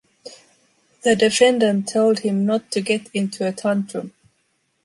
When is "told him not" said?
1.87-2.71